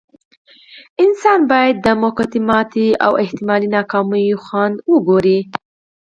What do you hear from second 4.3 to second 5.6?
خوند وڅکي.